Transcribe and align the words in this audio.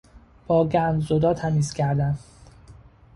با 0.47 0.67
گندزدا 0.67 1.33
تمیز 1.33 1.73
کردن 1.73 2.17